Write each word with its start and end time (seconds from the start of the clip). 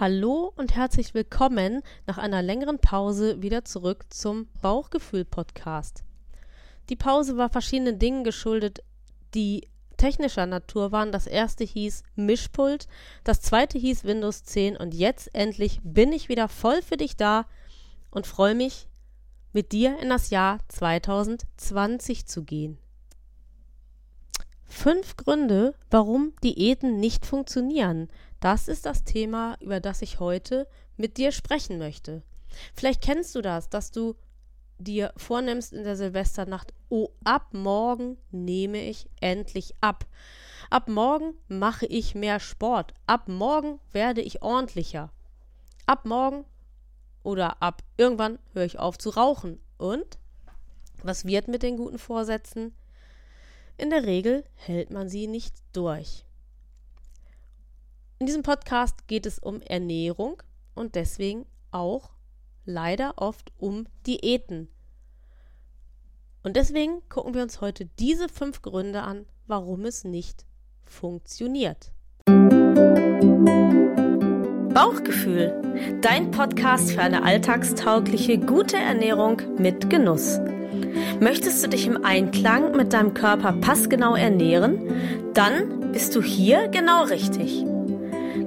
Hallo 0.00 0.52
und 0.56 0.74
herzlich 0.74 1.14
willkommen 1.14 1.80
nach 2.04 2.18
einer 2.18 2.42
längeren 2.42 2.80
Pause 2.80 3.40
wieder 3.42 3.64
zurück 3.64 4.06
zum 4.10 4.48
Bauchgefühl-Podcast. 4.60 6.02
Die 6.88 6.96
Pause 6.96 7.36
war 7.36 7.48
verschiedenen 7.48 8.00
Dingen 8.00 8.24
geschuldet, 8.24 8.82
die 9.34 9.68
technischer 9.96 10.46
Natur 10.46 10.90
waren. 10.90 11.12
Das 11.12 11.28
erste 11.28 11.62
hieß 11.62 12.02
Mischpult, 12.16 12.88
das 13.22 13.40
zweite 13.40 13.78
hieß 13.78 14.02
Windows 14.02 14.42
10 14.42 14.76
und 14.76 14.94
jetzt 14.94 15.32
endlich 15.32 15.78
bin 15.84 16.12
ich 16.12 16.28
wieder 16.28 16.48
voll 16.48 16.82
für 16.82 16.96
dich 16.96 17.16
da 17.16 17.46
und 18.10 18.26
freue 18.26 18.56
mich, 18.56 18.88
mit 19.52 19.70
dir 19.70 19.96
in 20.00 20.08
das 20.08 20.30
Jahr 20.30 20.58
2020 20.70 22.26
zu 22.26 22.42
gehen. 22.42 22.78
Fünf 24.66 25.16
Gründe, 25.16 25.74
warum 25.90 26.32
Diäten 26.42 26.98
nicht 26.98 27.26
funktionieren. 27.26 28.08
Das 28.40 28.68
ist 28.68 28.86
das 28.86 29.04
Thema, 29.04 29.56
über 29.60 29.80
das 29.80 30.02
ich 30.02 30.20
heute 30.20 30.66
mit 30.96 31.16
dir 31.16 31.32
sprechen 31.32 31.78
möchte. 31.78 32.22
Vielleicht 32.74 33.02
kennst 33.02 33.34
du 33.34 33.40
das, 33.40 33.68
dass 33.68 33.90
du 33.90 34.16
dir 34.78 35.12
vornimmst 35.16 35.72
in 35.72 35.84
der 35.84 35.96
Silvesternacht, 35.96 36.74
oh, 36.88 37.08
ab 37.24 37.48
morgen 37.52 38.18
nehme 38.30 38.82
ich 38.82 39.08
endlich 39.20 39.74
ab. 39.80 40.06
Ab 40.70 40.88
morgen 40.88 41.34
mache 41.48 41.86
ich 41.86 42.14
mehr 42.14 42.40
Sport. 42.40 42.94
Ab 43.06 43.28
morgen 43.28 43.80
werde 43.92 44.20
ich 44.20 44.42
ordentlicher. 44.42 45.12
Ab 45.86 46.04
morgen 46.04 46.44
oder 47.22 47.62
ab 47.62 47.82
irgendwann 47.96 48.38
höre 48.52 48.64
ich 48.64 48.78
auf 48.78 48.98
zu 48.98 49.10
rauchen. 49.10 49.60
Und 49.78 50.18
was 51.02 51.24
wird 51.24 51.48
mit 51.48 51.62
den 51.62 51.76
guten 51.76 51.98
Vorsätzen? 51.98 52.74
In 53.76 53.90
der 53.90 54.04
Regel 54.04 54.44
hält 54.54 54.90
man 54.90 55.08
sie 55.08 55.26
nicht 55.26 55.54
durch. 55.72 56.24
In 58.20 58.26
diesem 58.26 58.42
Podcast 58.42 59.08
geht 59.08 59.26
es 59.26 59.40
um 59.40 59.60
Ernährung 59.62 60.40
und 60.74 60.94
deswegen 60.94 61.44
auch 61.72 62.10
leider 62.64 63.14
oft 63.16 63.52
um 63.58 63.86
Diäten. 64.06 64.68
Und 66.44 66.56
deswegen 66.56 67.02
gucken 67.08 67.34
wir 67.34 67.42
uns 67.42 67.60
heute 67.60 67.86
diese 67.98 68.28
fünf 68.28 68.62
Gründe 68.62 69.02
an, 69.02 69.26
warum 69.46 69.84
es 69.86 70.04
nicht 70.04 70.46
funktioniert. 70.84 71.90
Bauchgefühl, 74.72 75.98
dein 76.00 76.30
Podcast 76.30 76.92
für 76.92 77.00
eine 77.00 77.24
alltagstaugliche, 77.24 78.38
gute 78.38 78.76
Ernährung 78.76 79.42
mit 79.58 79.90
Genuss. 79.90 80.38
Möchtest 81.20 81.64
du 81.64 81.68
dich 81.68 81.86
im 81.86 82.04
Einklang 82.04 82.76
mit 82.76 82.92
deinem 82.92 83.14
Körper 83.14 83.52
passgenau 83.52 84.14
ernähren? 84.14 84.78
Dann 85.32 85.92
bist 85.92 86.14
du 86.16 86.22
hier 86.22 86.68
genau 86.68 87.04
richtig. 87.04 87.64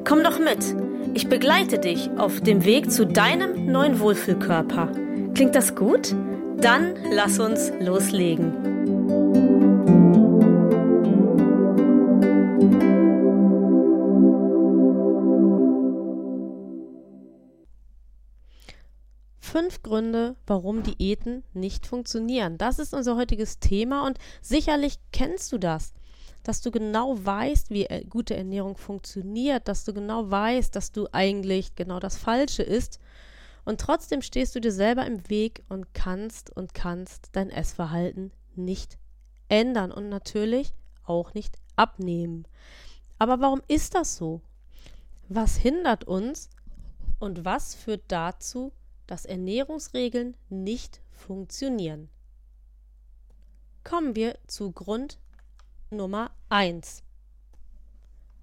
Komm 0.04 0.24
doch 0.24 0.40
mit. 0.40 0.76
Ich 1.14 1.28
begleite 1.30 1.80
dich 1.80 2.10
auf 2.18 2.42
dem 2.42 2.66
Weg 2.66 2.92
zu 2.92 3.06
deinem 3.06 3.72
neuen 3.72 4.00
Wohlfühlkörper. 4.00 4.92
Klingt 5.34 5.56
das 5.56 5.76
gut? 5.76 6.14
Dann 6.60 6.96
lass 7.12 7.40
uns 7.40 7.72
loslegen. 7.80 8.77
Fünf 19.58 19.82
Gründe, 19.82 20.36
warum 20.46 20.84
Diäten 20.84 21.44
nicht 21.56 21.88
funktionieren. 21.88 22.60
Das 22.60 22.78
ist 22.78 22.94
unser 22.94 23.16
heutiges 23.16 23.58
Thema 23.58 24.06
und 24.06 24.20
sicherlich 24.40 25.00
kennst 25.12 25.52
du 25.52 25.58
das, 25.58 25.96
dass 26.44 26.62
du 26.62 26.70
genau 26.70 27.18
weißt, 27.26 27.72
wie 27.72 27.86
äh, 27.88 28.06
gute 28.06 28.38
Ernährung 28.38 28.78
funktioniert, 28.78 29.68
dass 29.68 29.84
du 29.84 29.96
genau 29.96 30.30
weißt, 30.30 30.76
dass 30.76 30.92
du 30.92 31.08
eigentlich 31.12 31.74
genau 31.74 32.00
das 32.00 32.18
Falsche 32.18 32.62
isst 32.62 33.00
und 33.66 33.82
trotzdem 33.82 34.22
stehst 34.22 34.54
du 34.54 34.62
dir 34.62 34.72
selber 34.72 35.08
im 35.08 35.28
Weg 35.28 35.64
und 35.70 35.92
kannst 35.96 36.56
und 36.56 36.76
kannst 36.76 37.30
dein 37.32 37.50
Essverhalten 37.50 38.32
nicht 38.54 39.00
ändern 39.50 39.92
und 39.92 40.08
natürlich 40.08 40.76
auch 41.04 41.34
nicht 41.34 41.58
abnehmen. 41.76 42.48
Aber 43.18 43.40
warum 43.40 43.64
ist 43.68 43.96
das 43.96 44.18
so? 44.18 44.40
Was 45.30 45.58
hindert 45.58 46.04
uns 46.04 46.52
und 47.18 47.44
was 47.44 47.74
führt 47.74 48.04
dazu, 48.10 48.72
dass 49.08 49.26
Ernährungsregeln 49.26 50.38
nicht 50.50 51.02
funktionieren. 51.12 52.10
Kommen 53.84 54.16
wir 54.16 54.38
zu 54.48 54.72
Grund 54.72 55.18
Nummer 55.90 56.32
1. 56.50 57.04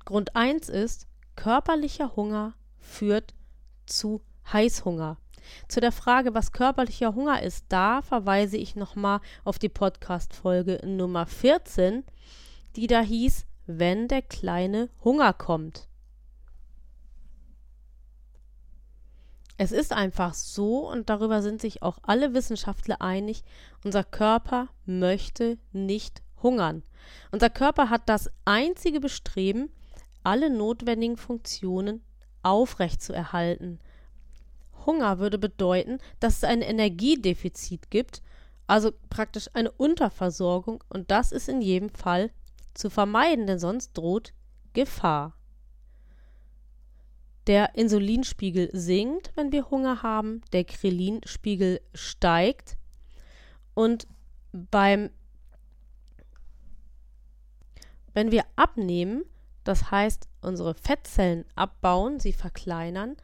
Grund 0.05 0.35
1 0.35 0.69
ist, 0.69 1.07
körperlicher 1.37 2.17
Hunger 2.17 2.55
führt 2.79 3.35
zu 3.87 4.23
Heißhunger. 4.53 5.19
Zu 5.69 5.81
der 5.81 5.93
Frage, 5.93 6.35
was 6.35 6.53
körperlicher 6.53 7.15
Hunger 7.15 7.43
ist, 7.43 7.67
da 7.69 8.03
verweise 8.03 8.57
ich 8.57 8.77
nochmal 8.77 9.21
auf 9.45 9.59
die 9.59 9.69
Podcast-Folge 9.69 10.81
Nummer 10.87 11.27
14, 11.27 12.05
die 12.77 12.87
da 12.87 13.01
hieß, 13.01 13.47
wenn 13.67 14.09
der 14.09 14.23
kleine 14.23 14.89
Hunger 15.05 15.33
kommt. 15.33 15.89
Es 19.57 19.71
ist 19.71 19.93
einfach 19.93 20.35
so, 20.35 20.89
und 20.91 21.09
darüber 21.11 21.41
sind 21.41 21.61
sich 21.61 21.83
auch 21.83 21.99
alle 22.03 22.35
Wissenschaftler 22.35 23.01
einig, 23.01 23.45
unser 23.85 24.03
Körper 24.03 24.69
möchte 24.85 25.59
nicht 25.73 26.23
hungern. 26.43 26.83
Unser 27.31 27.51
Körper 27.51 27.89
hat 27.89 28.09
das 28.09 28.31
einzige 28.45 28.99
Bestreben, 28.99 29.71
alle 30.25 30.51
notwendigen 30.51 31.17
Funktionen 31.17 32.03
aufrechtzuerhalten. 32.43 33.79
Hunger 34.87 35.19
würde 35.19 35.39
bedeuten, 35.39 35.99
dass 36.19 36.39
es 36.39 36.45
ein 36.45 36.61
Energiedefizit 36.61 37.91
gibt, 37.91 38.23
also 38.67 38.91
praktisch 39.09 39.49
eine 39.55 39.71
Unterversorgung, 39.71 40.83
und 40.89 41.11
das 41.11 41.31
ist 41.31 41.49
in 41.49 41.61
jedem 41.61 41.91
Fall 41.91 42.31
zu 42.75 42.91
vermeiden, 42.91 43.47
denn 43.47 43.59
sonst 43.59 43.93
droht 43.93 44.33
Gefahr. 44.73 45.37
Der 47.47 47.75
Insulinspiegel 47.75 48.71
sinkt, 48.73 49.33
wenn 49.35 49.53
wir 49.53 49.71
Hunger 49.71 50.03
haben, 50.03 50.41
der 50.53 50.65
Krelinspiegel 50.65 51.81
steigt 51.93 52.77
und 53.75 54.07
beim 54.53 55.11
wenn 58.15 58.31
wir 58.31 58.45
abnehmen, 58.55 59.25
das 59.65 59.91
heißt 59.91 60.29
unsere 60.41 60.75
Fettzellen 60.75 61.45
abbauen, 61.57 62.21
sie 62.21 62.33
verkleinern, 62.33 63.17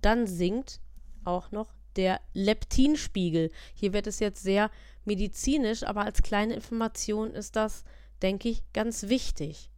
dann 0.00 0.26
sinkt 0.26 0.80
auch 1.24 1.50
noch 1.50 1.74
der 1.96 2.20
Leptinspiegel. 2.32 3.50
Hier 3.74 3.92
wird 3.92 4.06
es 4.06 4.20
jetzt 4.20 4.42
sehr 4.42 4.70
medizinisch, 5.04 5.82
aber 5.82 6.04
als 6.04 6.22
kleine 6.22 6.54
Information 6.54 7.32
ist 7.32 7.56
das, 7.56 7.84
denke 8.22 8.48
ich, 8.48 8.62
ganz 8.72 9.08
wichtig. 9.08 9.70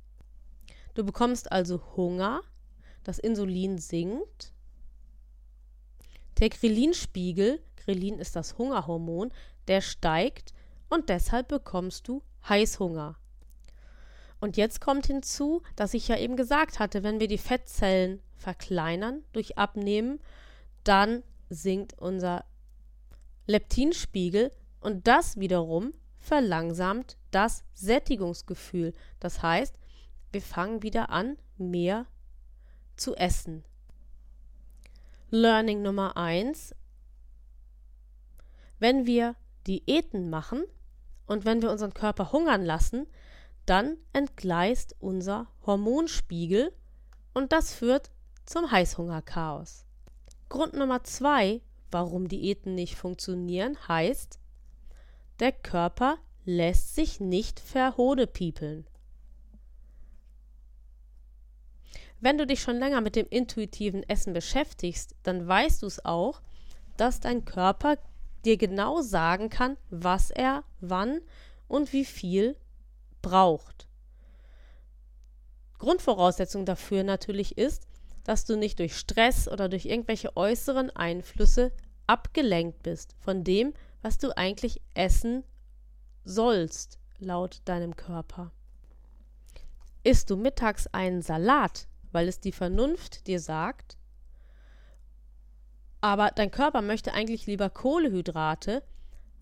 Du 0.95 1.05
bekommst 1.05 1.51
also 1.51 1.83
Hunger, 1.97 2.43
das 3.05 3.19
Insulin 3.19 3.79
sinkt. 3.79 4.53
Der 6.39 6.49
Krelinspiegel, 6.49 7.61
Krelin 7.77 8.19
ist 8.19 8.37
das 8.37 8.59
Hungerhormon, 8.59 9.31
der 9.69 9.81
steigt 9.81 10.53
und 10.89 11.09
deshalb 11.09 11.49
bekommst 11.49 12.09
du 12.09 12.23
Heißhunger. 12.49 13.17
Und 14.41 14.57
jetzt 14.57 14.81
kommt 14.81 15.07
hinzu, 15.07 15.63
dass 15.77 15.95
ich 15.95 16.09
ja 16.09 16.17
eben 16.17 16.37
gesagt 16.37 16.79
hatte, 16.79 17.03
wenn 17.03 17.21
wir 17.21 17.29
die 17.29 17.39
Fettzellen 17.39 18.21
verkleinern 18.37 19.23
durch 19.33 19.59
Abnehmen, 19.59 20.19
dann 20.83 21.23
sinkt 21.51 21.99
unser 21.99 22.45
Leptinspiegel 23.47 24.51
und 24.81 25.07
das 25.07 25.39
wiederum 25.39 25.93
verlangsamt 26.19 27.17
das 27.31 27.65
Sättigungsgefühl. 27.75 28.93
Das 29.19 29.43
heißt, 29.43 29.75
wir 30.33 30.43
fangen 30.43 30.83
wieder 30.83 31.11
an, 31.11 31.37
mehr 31.59 32.07
zu 33.01 33.17
essen. 33.17 33.65
Learning 35.31 35.83
Nummer 35.83 36.17
1. 36.17 36.75
Wenn 38.79 39.07
wir 39.07 39.37
Diäten 39.67 40.29
machen 40.31 40.65
und 41.27 41.45
wenn 41.45 41.63
wir 41.63 41.71
unseren 41.71 41.95
Körper 41.95 42.33
hungern 42.33 42.65
lassen, 42.65 43.07
dann 43.65 43.97
entgleist 44.13 44.97
unser 44.99 45.49
Hormonspiegel 45.65 46.73
und 47.33 47.53
das 47.53 47.73
führt 47.73 48.11
zum 48.45 48.71
Heißhungerchaos. 48.71 49.85
Grund 50.49 50.75
Nummer 50.75 51.05
2, 51.05 51.63
warum 51.91 52.27
Diäten 52.27 52.75
nicht 52.75 52.97
funktionieren, 52.97 53.77
heißt, 53.87 54.41
der 55.39 55.53
Körper 55.53 56.19
lässt 56.45 56.97
sich 56.97 57.21
nicht 57.21 57.61
verhodepiepeln. 57.61 58.90
Wenn 62.21 62.37
du 62.37 62.47
dich 62.47 62.61
schon 62.61 62.77
länger 62.79 63.01
mit 63.01 63.17
dem 63.17 63.27
intuitiven 63.29 64.03
Essen 64.09 64.33
beschäftigst, 64.33 65.15
dann 65.23 65.47
weißt 65.47 65.83
du 65.83 65.87
es 65.87 66.05
auch, 66.05 66.43
dass 66.97 67.21
dein 67.21 67.45
Körper 67.45 67.97
dir 68.45 68.57
genau 68.57 69.01
sagen 69.01 69.49
kann, 69.49 69.77
was 69.91 70.31
er 70.31 70.65
wann 70.81 71.21
und 71.67 71.93
wie 71.93 72.05
viel 72.05 72.57
braucht. 73.23 73.89
Grundvoraussetzung 75.79 76.67
dafür 76.67 77.05
natürlich 77.05 77.57
ist, 77.57 77.87
dass 78.25 78.45
du 78.45 78.57
nicht 78.57 78.79
durch 78.79 78.97
Stress 78.97 79.49
oder 79.49 79.69
durch 79.69 79.87
irgendwelche 79.87 80.37
äußeren 80.37 80.91
Einflüsse 80.91 81.73
abgelenkt 82.07 82.83
bist 82.83 83.15
von 83.19 83.45
dem, 83.45 83.73
was 84.03 84.19
du 84.19 84.37
eigentlich 84.37 84.83
essen 84.95 85.43
sollst, 86.25 86.99
laut 87.19 87.63
deinem 87.65 87.97
Körper. 87.97 88.53
Isst 90.03 90.31
du 90.31 90.37
mittags 90.37 90.87
einen 90.89 91.23
Salat, 91.23 91.89
weil 92.13 92.29
es 92.29 92.41
die 92.41 92.53
Vernunft 92.53 93.27
dir 93.27 93.41
sagt, 93.41 93.97
aber 96.01 96.31
dein 96.35 96.51
Körper 96.51 96.83
möchte 96.83 97.13
eigentlich 97.13 97.47
lieber 97.47 97.69
Kohlehydrate, 97.69 98.83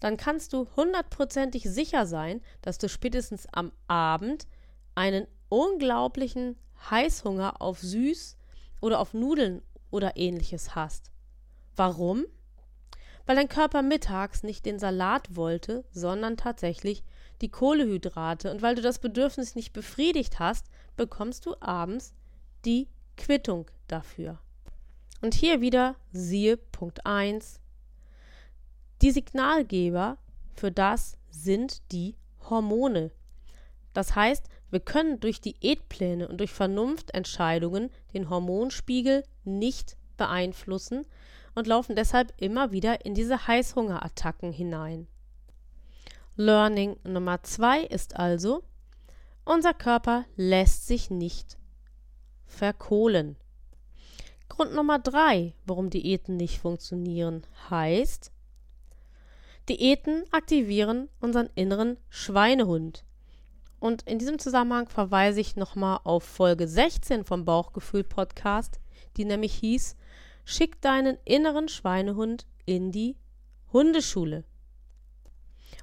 dann 0.00 0.16
kannst 0.16 0.52
du 0.52 0.68
hundertprozentig 0.76 1.64
sicher 1.64 2.06
sein, 2.06 2.40
dass 2.62 2.78
du 2.78 2.88
spätestens 2.88 3.46
am 3.52 3.72
Abend 3.86 4.46
einen 4.94 5.26
unglaublichen 5.48 6.56
Heißhunger 6.90 7.60
auf 7.60 7.80
Süß 7.80 8.36
oder 8.80 9.00
auf 9.00 9.14
Nudeln 9.14 9.62
oder 9.90 10.16
ähnliches 10.16 10.74
hast. 10.74 11.10
Warum? 11.76 12.24
Weil 13.26 13.36
dein 13.36 13.48
Körper 13.48 13.82
mittags 13.82 14.42
nicht 14.42 14.66
den 14.66 14.78
Salat 14.78 15.36
wollte, 15.36 15.84
sondern 15.90 16.36
tatsächlich 16.36 17.04
die 17.40 17.50
Kohlehydrate. 17.50 18.50
Und 18.50 18.62
weil 18.62 18.74
du 18.74 18.82
das 18.82 18.98
Bedürfnis 18.98 19.54
nicht 19.54 19.72
befriedigt 19.72 20.38
hast, 20.38 20.66
bekommst 20.96 21.46
du 21.46 21.54
abends 21.60 22.14
die 22.64 22.88
Quittung 23.16 23.70
dafür. 23.86 24.38
Und 25.20 25.34
hier 25.34 25.60
wieder 25.60 25.96
siehe 26.12 26.56
Punkt 26.56 27.04
1. 27.04 27.60
Die 29.02 29.10
Signalgeber 29.10 30.18
für 30.54 30.70
das 30.70 31.16
sind 31.30 31.82
die 31.92 32.16
Hormone. 32.48 33.10
Das 33.94 34.14
heißt, 34.14 34.48
wir 34.70 34.80
können 34.80 35.20
durch 35.20 35.40
Diätpläne 35.40 36.28
und 36.28 36.38
durch 36.38 36.52
Vernunftentscheidungen 36.52 37.90
den 38.12 38.30
Hormonspiegel 38.30 39.24
nicht 39.44 39.96
beeinflussen 40.16 41.06
und 41.54 41.66
laufen 41.66 41.96
deshalb 41.96 42.32
immer 42.36 42.70
wieder 42.70 43.04
in 43.04 43.14
diese 43.14 43.46
Heißhungerattacken 43.46 44.52
hinein. 44.52 45.08
Learning 46.36 46.96
Nummer 47.02 47.42
zwei 47.42 47.82
ist 47.82 48.16
also, 48.16 48.62
unser 49.44 49.74
Körper 49.74 50.24
lässt 50.36 50.86
sich 50.86 51.10
nicht 51.10 51.57
verkohlen. 52.48 53.36
Grund 54.48 54.74
Nummer 54.74 54.98
drei, 54.98 55.54
warum 55.66 55.90
Diäten 55.90 56.36
nicht 56.36 56.58
funktionieren, 56.58 57.46
heißt, 57.70 58.32
Diäten 59.68 60.24
aktivieren 60.32 61.08
unseren 61.20 61.50
inneren 61.54 61.98
Schweinehund. 62.08 63.04
Und 63.78 64.02
in 64.02 64.18
diesem 64.18 64.38
Zusammenhang 64.38 64.88
verweise 64.88 65.40
ich 65.40 65.54
nochmal 65.54 66.00
auf 66.02 66.24
Folge 66.24 66.66
16 66.66 67.24
vom 67.24 67.44
Bauchgefühl 67.44 68.02
Podcast, 68.02 68.80
die 69.16 69.24
nämlich 69.24 69.54
hieß, 69.54 69.96
Schick 70.44 70.80
deinen 70.80 71.18
inneren 71.26 71.68
Schweinehund 71.68 72.46
in 72.64 72.90
die 72.90 73.16
Hundeschule. 73.70 74.44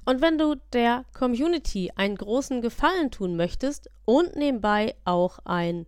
Und 0.04 0.20
wenn 0.20 0.38
du 0.38 0.56
der 0.72 1.04
Community 1.16 1.92
einen 1.94 2.16
großen 2.16 2.62
Gefallen 2.62 3.12
tun 3.12 3.36
möchtest 3.36 3.88
und 4.04 4.34
nebenbei 4.34 4.96
auch 5.04 5.38
ein 5.44 5.86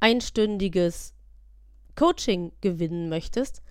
einstündiges 0.00 1.14
Coaching 1.96 2.52
gewinnen 2.60 3.08
möchtest, 3.08 3.62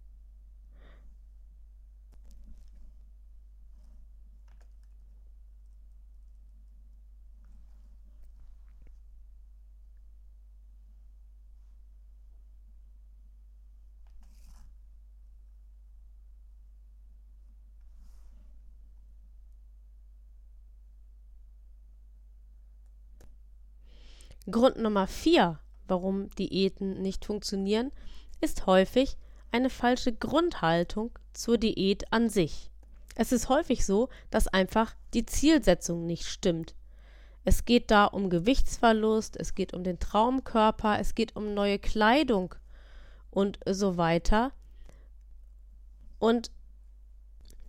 Grund 24.50 24.76
Nummer 24.76 25.06
vier 25.06 25.58
warum 25.87 26.31
Diäten 26.31 27.00
nicht 27.02 27.25
funktionieren, 27.25 27.93
ist 28.41 28.67
häufig 28.67 29.17
eine 29.52 29.70
falsche 29.70 30.12
Grundhaltung 30.12 31.11
zur 31.32 31.58
Diät 31.58 32.12
an 32.12 32.29
sich. 32.29 32.70
Es 33.14 33.32
ist 33.32 33.49
häufig 33.49 33.87
so, 33.87 34.08
dass 34.31 34.49
einfach 34.49 34.94
die 35.12 35.26
Zielsetzung 35.26 36.06
nicht 36.06 36.26
stimmt. 36.26 36.75
Es 37.44 37.64
geht 37.64 37.91
da 37.91 38.06
um 38.06 38.31
Gewichtsverlust, 38.31 39.37
es 39.37 39.55
geht 39.55 39.75
um 39.75 39.85
den 39.85 39.99
Traumkörper, 39.99 40.99
es 40.99 41.14
geht 41.14 41.37
um 41.37 41.55
neue 41.55 41.79
Kleidung 41.79 42.55
und 43.31 43.60
so 43.67 43.96
weiter. 43.96 44.53
Und 46.19 46.51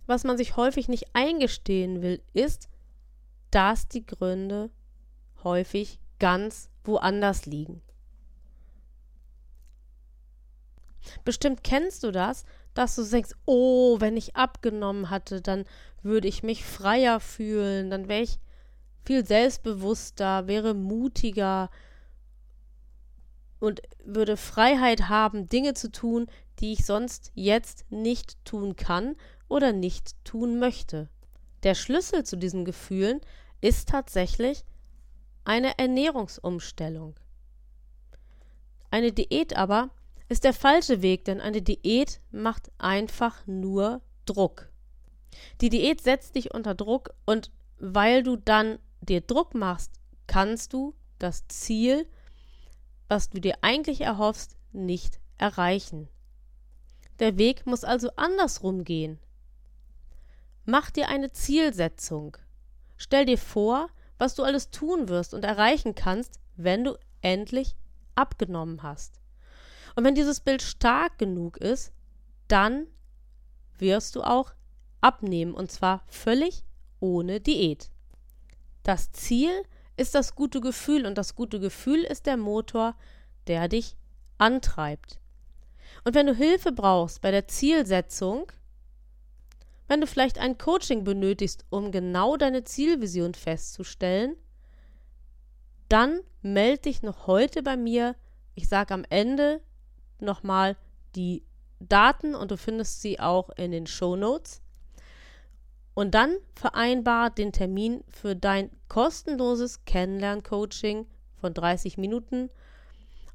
was 0.06 0.24
man 0.24 0.36
sich 0.36 0.56
häufig 0.56 0.88
nicht 0.88 1.14
eingestehen 1.14 2.00
will, 2.00 2.22
ist, 2.32 2.68
dass 3.50 3.86
die 3.86 4.06
Gründe 4.06 4.70
häufig 5.44 6.00
ganz 6.18 6.70
woanders 6.84 7.46
liegen. 7.46 7.82
Bestimmt 11.24 11.62
kennst 11.62 12.02
du 12.02 12.10
das, 12.10 12.44
dass 12.74 12.96
du 12.96 13.04
denkst, 13.04 13.30
oh, 13.46 14.00
wenn 14.00 14.16
ich 14.16 14.36
abgenommen 14.36 15.10
hatte, 15.10 15.40
dann 15.40 15.64
würde 16.02 16.28
ich 16.28 16.42
mich 16.42 16.64
freier 16.64 17.20
fühlen, 17.20 17.90
dann 17.90 18.08
wäre 18.08 18.22
ich 18.22 18.38
viel 19.04 19.24
selbstbewusster, 19.24 20.46
wäre 20.46 20.74
mutiger 20.74 21.70
und 23.60 23.80
würde 24.04 24.36
Freiheit 24.36 25.08
haben, 25.08 25.48
Dinge 25.48 25.74
zu 25.74 25.90
tun, 25.90 26.26
die 26.58 26.72
ich 26.72 26.84
sonst 26.84 27.32
jetzt 27.34 27.90
nicht 27.90 28.44
tun 28.44 28.76
kann 28.76 29.16
oder 29.48 29.72
nicht 29.72 30.22
tun 30.24 30.58
möchte. 30.58 31.08
Der 31.62 31.74
Schlüssel 31.74 32.24
zu 32.24 32.36
diesen 32.36 32.64
Gefühlen 32.64 33.20
ist 33.60 33.88
tatsächlich 33.88 34.64
eine 35.46 35.78
Ernährungsumstellung. 35.78 37.14
Eine 38.90 39.12
Diät 39.12 39.56
aber 39.56 39.90
ist 40.28 40.44
der 40.44 40.52
falsche 40.52 41.02
Weg, 41.02 41.24
denn 41.24 41.40
eine 41.40 41.62
Diät 41.62 42.20
macht 42.30 42.70
einfach 42.78 43.46
nur 43.46 44.00
Druck. 44.24 44.68
Die 45.60 45.68
Diät 45.68 46.00
setzt 46.00 46.34
dich 46.34 46.52
unter 46.52 46.74
Druck 46.74 47.14
und 47.26 47.50
weil 47.78 48.22
du 48.22 48.36
dann 48.36 48.78
dir 49.00 49.20
Druck 49.20 49.54
machst, 49.54 49.92
kannst 50.26 50.72
du 50.72 50.94
das 51.18 51.46
Ziel, 51.48 52.08
was 53.08 53.30
du 53.30 53.40
dir 53.40 53.58
eigentlich 53.60 54.00
erhoffst, 54.00 54.56
nicht 54.72 55.20
erreichen. 55.38 56.08
Der 57.20 57.38
Weg 57.38 57.66
muss 57.66 57.84
also 57.84 58.10
andersrum 58.16 58.84
gehen. 58.84 59.18
Mach 60.64 60.90
dir 60.90 61.08
eine 61.08 61.30
Zielsetzung. 61.30 62.36
Stell 62.96 63.26
dir 63.26 63.38
vor, 63.38 63.88
was 64.18 64.34
du 64.34 64.42
alles 64.42 64.70
tun 64.70 65.08
wirst 65.08 65.34
und 65.34 65.44
erreichen 65.44 65.94
kannst, 65.94 66.40
wenn 66.56 66.84
du 66.84 66.96
endlich 67.20 67.76
abgenommen 68.14 68.82
hast. 68.82 69.20
Und 69.94 70.04
wenn 70.04 70.14
dieses 70.14 70.40
Bild 70.40 70.62
stark 70.62 71.18
genug 71.18 71.56
ist, 71.56 71.92
dann 72.48 72.86
wirst 73.78 74.16
du 74.16 74.22
auch 74.22 74.52
abnehmen 75.00 75.54
und 75.54 75.70
zwar 75.70 76.02
völlig 76.06 76.64
ohne 77.00 77.40
Diät. 77.40 77.90
Das 78.82 79.12
Ziel 79.12 79.50
ist 79.96 80.14
das 80.14 80.34
gute 80.34 80.60
Gefühl 80.60 81.06
und 81.06 81.16
das 81.18 81.34
gute 81.34 81.60
Gefühl 81.60 82.04
ist 82.04 82.26
der 82.26 82.36
Motor, 82.36 82.94
der 83.46 83.68
dich 83.68 83.96
antreibt. 84.38 85.18
Und 86.04 86.14
wenn 86.14 86.26
du 86.26 86.34
Hilfe 86.34 86.72
brauchst 86.72 87.20
bei 87.20 87.30
der 87.30 87.48
Zielsetzung, 87.48 88.52
wenn 89.88 90.00
du 90.00 90.06
vielleicht 90.06 90.38
ein 90.38 90.58
Coaching 90.58 91.04
benötigst, 91.04 91.64
um 91.70 91.92
genau 91.92 92.36
deine 92.36 92.64
Zielvision 92.64 93.34
festzustellen, 93.34 94.36
dann 95.88 96.20
melde 96.42 96.82
dich 96.82 97.02
noch 97.02 97.26
heute 97.26 97.62
bei 97.62 97.76
mir. 97.76 98.16
Ich 98.54 98.68
sage 98.68 98.94
am 98.94 99.04
Ende 99.08 99.60
nochmal 100.18 100.76
die 101.14 101.44
Daten 101.78 102.34
und 102.34 102.50
du 102.50 102.56
findest 102.56 103.02
sie 103.02 103.20
auch 103.20 103.50
in 103.50 103.70
den 103.70 103.86
Show 103.86 104.16
Notes. 104.16 104.62
Und 105.94 106.14
dann 106.14 106.36
vereinbar 106.54 107.30
den 107.30 107.52
Termin 107.52 108.04
für 108.08 108.36
dein 108.36 108.70
kostenloses 108.88 109.84
Kennenlern-Coaching 109.84 111.06
von 111.36 111.54
30 111.54 111.96
Minuten. 111.96 112.50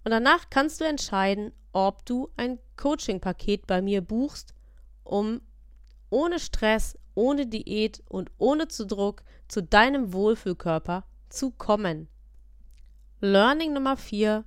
Und 0.03 0.11
danach 0.11 0.49
kannst 0.49 0.79
du 0.79 0.85
entscheiden, 0.85 1.53
ob 1.73 2.05
du 2.05 2.29
ein 2.37 2.59
Coaching-Paket 2.77 3.65
bei 3.65 3.81
mir 3.81 4.01
buchst, 4.01 4.53
um 5.03 5.41
ohne 6.11 6.39
Stress, 6.39 6.99
ohne 7.15 7.47
Diät 7.47 8.03
und 8.07 8.29
ohne 8.37 8.67
zu 8.67 8.85
Druck 8.85 9.23
zu 9.47 9.63
deinem 9.63 10.13
Wohlfühlkörper 10.13 11.05
zu 11.29 11.51
kommen. 11.51 12.07
Learning 13.19 13.73
Nummer 13.73 13.97
4. 13.97 14.45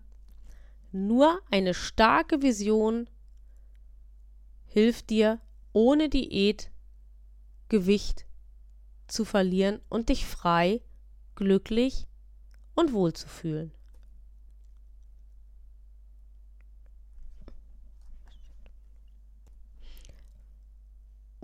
Nur 0.92 1.40
eine 1.50 1.75
starke 1.75 2.42
Vision 2.42 3.11
hilft 4.66 5.11
dir, 5.11 5.40
ohne 5.73 6.09
Diät 6.09 6.71
Gewicht 7.68 8.26
zu 9.06 9.25
verlieren 9.25 9.80
und 9.88 10.09
dich 10.09 10.26
frei, 10.26 10.83
glücklich 11.35 12.06
und 12.75 12.92
wohl 12.92 13.12
zu 13.12 13.28
fühlen. 13.28 13.73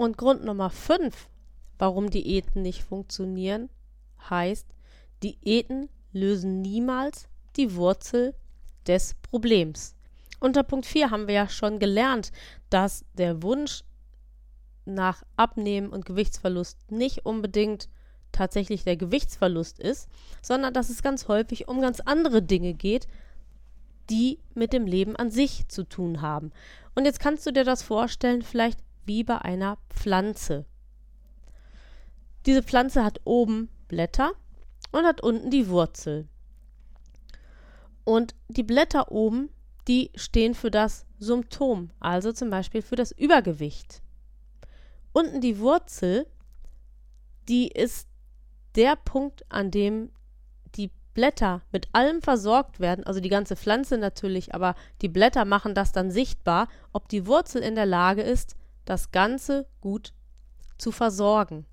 Und 0.01 0.17
Grund 0.17 0.45
Nummer 0.45 0.71
5, 0.71 1.29
warum 1.79 2.09
Diäten 2.09 2.63
nicht 2.63 2.83
funktionieren, 2.83 3.69
heißt, 4.31 4.67
Diäten 5.23 5.91
lösen 6.15 6.63
niemals 6.63 7.29
die 7.57 7.75
Wurzel 7.75 8.35
des 8.87 9.15
Problems. 9.21 9.95
Unter 10.41 10.63
Punkt 10.63 10.87
4 10.87 11.11
haben 11.11 11.27
wir 11.27 11.35
ja 11.35 11.49
schon 11.51 11.79
gelernt, 11.79 12.33
dass 12.71 13.05
der 13.13 13.43
Wunsch 13.43 13.83
nach 14.87 15.23
Abnehmen 15.37 15.91
und 15.91 16.07
Gewichtsverlust 16.07 16.91
nicht 16.91 17.27
unbedingt 17.27 17.91
tatsächlich 18.33 18.85
der 18.85 18.97
Gewichtsverlust 18.97 19.79
ist, 19.79 20.09
sondern 20.41 20.73
dass 20.73 20.89
es 20.89 21.03
ganz 21.03 21.29
häufig 21.29 21.69
um 21.69 21.83
ganz 21.83 22.01
andere 22.01 22.41
Dinge 22.41 22.73
geht, 22.73 23.07
die 24.09 24.39
mit 24.55 24.73
dem 24.73 24.87
Leben 24.87 25.15
an 25.15 25.31
sich 25.31 25.69
zu 25.69 25.85
tun 25.85 26.23
haben. 26.23 26.53
Und 26.95 27.05
jetzt 27.05 27.21
kannst 27.21 27.45
du 27.45 27.53
dir 27.53 27.65
das 27.65 27.83
vorstellen, 27.83 28.41
vielleicht 28.41 28.81
wie 29.11 29.25
bei 29.25 29.39
einer 29.39 29.77
Pflanze. 29.89 30.67
Diese 32.47 32.63
Pflanze 32.63 33.03
hat 33.03 33.21
oben 33.25 33.69
Blätter 33.89 34.31
und 34.93 35.05
hat 35.05 35.21
unten 35.21 35.51
die 35.51 35.69
Wurzel. 35.69 36.29
Und 38.05 38.37
die 38.47 38.63
Blätter 38.63 39.11
oben, 39.11 39.51
die 39.89 40.13
stehen 40.15 40.55
für 40.55 40.71
das 40.71 41.07
Symptom, 41.19 41.91
also 41.99 42.31
zum 42.31 42.51
Beispiel 42.51 42.83
für 42.83 42.95
das 42.95 43.11
Übergewicht. 43.11 44.01
Unten 45.13 45.41
die 45.41 45.59
Wurzel, 45.59 46.25
die 47.49 47.67
ist 47.67 48.07
der 48.77 48.95
Punkt, 48.95 49.45
an 49.51 49.73
dem 49.73 50.13
die 50.77 50.93
Blätter 51.15 51.63
mit 51.73 51.89
allem 51.91 52.23
versorgt 52.23 52.79
werden, 52.79 53.05
also 53.05 53.19
die 53.19 53.29
ganze 53.29 53.57
Pflanze 53.57 53.99
natürlich, 53.99 54.55
aber 54.55 54.77
die 55.03 55.09
Blätter 55.09 55.45
machen 55.45 55.75
das 55.75 55.91
dann 55.91 56.13
sichtbar, 56.13 56.69
ob 56.93 57.09
die 57.09 57.27
Wurzel 57.27 57.61
in 57.61 57.75
der 57.75 57.87
Lage 57.87 58.23
ist, 58.23 58.55
das 58.91 59.13
Ganze 59.13 59.67
gut 59.81 60.13
zu 60.77 60.91
versorgen. 60.91 61.65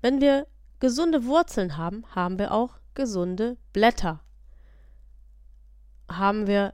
Wenn 0.00 0.22
wir 0.22 0.46
gesunde 0.80 1.26
Wurzeln 1.26 1.76
haben, 1.76 2.04
haben 2.14 2.38
wir 2.38 2.52
auch 2.52 2.78
gesunde 2.94 3.58
Blätter. 3.74 4.20
Haben 6.10 6.46
wir 6.46 6.72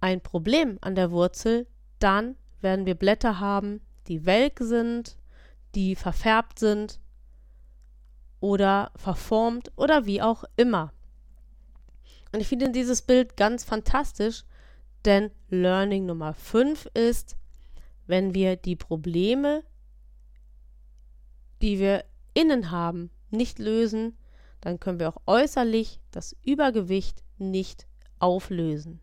ein 0.00 0.22
Problem 0.22 0.78
an 0.80 0.94
der 0.94 1.10
Wurzel, 1.10 1.66
dann 1.98 2.36
werden 2.62 2.86
wir 2.86 2.94
Blätter 2.94 3.40
haben, 3.40 3.82
die 4.06 4.24
welk 4.24 4.60
sind, 4.60 5.18
die 5.74 5.94
verfärbt 5.94 6.58
sind 6.58 7.00
oder 8.40 8.90
verformt 8.96 9.70
oder 9.76 10.06
wie 10.06 10.22
auch 10.22 10.44
immer. 10.56 10.94
Und 12.32 12.40
ich 12.40 12.48
finde 12.48 12.70
dieses 12.70 13.02
Bild 13.02 13.36
ganz 13.36 13.64
fantastisch, 13.64 14.44
denn 15.04 15.30
Learning 15.50 16.06
Nummer 16.06 16.32
5 16.32 16.86
ist, 16.94 17.36
wenn 18.08 18.34
wir 18.34 18.56
die 18.56 18.74
Probleme, 18.74 19.62
die 21.62 21.78
wir 21.78 22.04
innen 22.34 22.70
haben, 22.70 23.10
nicht 23.30 23.58
lösen, 23.58 24.16
dann 24.60 24.80
können 24.80 24.98
wir 24.98 25.08
auch 25.08 25.22
äußerlich 25.26 26.00
das 26.10 26.34
Übergewicht 26.42 27.22
nicht 27.36 27.86
auflösen. 28.18 29.00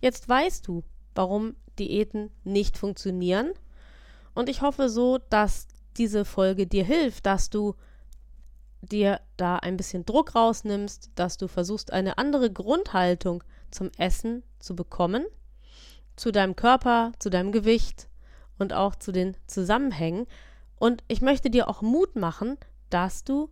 Jetzt 0.00 0.28
weißt 0.28 0.66
du, 0.66 0.82
warum 1.14 1.54
Diäten 1.78 2.30
nicht 2.42 2.78
funktionieren 2.78 3.52
und 4.34 4.48
ich 4.48 4.62
hoffe 4.62 4.88
so, 4.88 5.18
dass 5.30 5.68
diese 5.96 6.24
Folge 6.24 6.66
dir 6.66 6.84
hilft, 6.84 7.26
dass 7.26 7.50
du 7.50 7.74
dir 8.80 9.20
da 9.36 9.56
ein 9.56 9.76
bisschen 9.76 10.04
Druck 10.04 10.34
rausnimmst, 10.34 11.10
dass 11.14 11.36
du 11.36 11.48
versuchst, 11.48 11.92
eine 11.92 12.18
andere 12.18 12.50
Grundhaltung 12.50 13.44
zum 13.70 13.90
Essen 13.98 14.42
zu 14.58 14.74
bekommen 14.74 15.24
zu 16.16 16.32
deinem 16.32 16.56
Körper, 16.56 17.12
zu 17.18 17.30
deinem 17.30 17.52
Gewicht 17.52 18.08
und 18.58 18.72
auch 18.72 18.94
zu 18.94 19.12
den 19.12 19.36
Zusammenhängen. 19.46 20.26
Und 20.76 21.02
ich 21.08 21.20
möchte 21.20 21.50
dir 21.50 21.68
auch 21.68 21.82
Mut 21.82 22.16
machen, 22.16 22.56
dass 22.90 23.24
du 23.24 23.50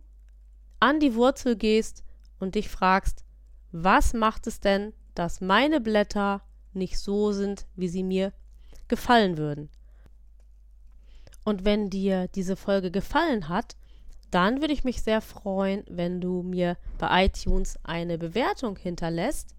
an 0.79 0.99
die 0.99 1.15
Wurzel 1.15 1.55
gehst 1.55 2.03
und 2.39 2.55
dich 2.55 2.69
fragst, 2.69 3.23
was 3.71 4.13
macht 4.13 4.47
es 4.47 4.59
denn, 4.59 4.93
dass 5.15 5.41
meine 5.41 5.81
Blätter 5.81 6.41
nicht 6.73 6.99
so 6.99 7.31
sind, 7.31 7.65
wie 7.75 7.87
sie 7.87 8.03
mir 8.03 8.33
gefallen 8.87 9.37
würden? 9.37 9.69
Und 11.43 11.65
wenn 11.65 11.89
dir 11.89 12.27
diese 12.29 12.55
Folge 12.55 12.91
gefallen 12.91 13.49
hat, 13.49 13.75
dann 14.31 14.61
würde 14.61 14.73
ich 14.73 14.83
mich 14.83 15.03
sehr 15.03 15.21
freuen, 15.21 15.83
wenn 15.87 16.19
du 16.19 16.41
mir 16.41 16.77
bei 16.97 17.25
iTunes 17.25 17.77
eine 17.83 18.17
Bewertung 18.17 18.77
hinterlässt 18.77 19.55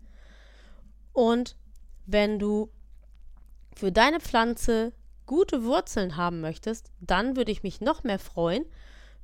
und 1.13 1.57
wenn 2.07 2.39
du 2.39 2.71
für 3.75 3.93
deine 3.93 4.21
Pflanze 4.21 4.93
gute 5.27 5.65
Wurzeln 5.65 6.17
haben 6.17 6.41
möchtest, 6.41 6.91
dann 7.01 7.37
würde 7.37 7.53
ich 7.53 7.63
mich 7.63 7.81
noch 7.81 8.05
mehr 8.05 8.19
freuen, 8.19 8.67